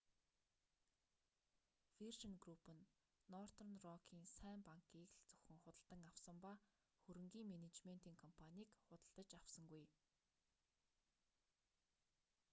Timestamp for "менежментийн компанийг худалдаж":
7.53-9.29